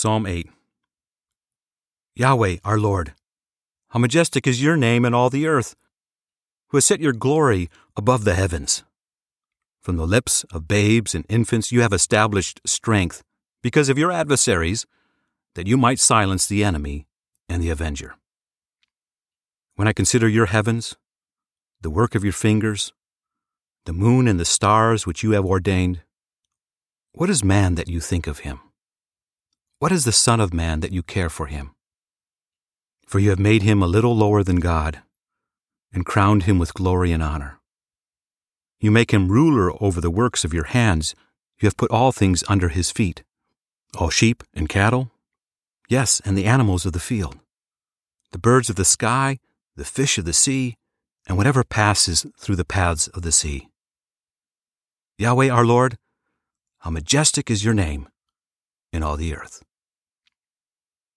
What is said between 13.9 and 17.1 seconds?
of your adversaries, that you might silence the enemy